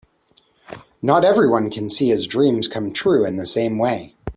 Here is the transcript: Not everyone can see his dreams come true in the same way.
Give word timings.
Not 1.03 1.23
everyone 1.23 1.69
can 1.69 1.87
see 1.87 2.07
his 2.09 2.25
dreams 2.25 2.67
come 2.67 2.91
true 2.91 3.23
in 3.23 3.35
the 3.37 3.45
same 3.45 3.77
way. 3.77 4.15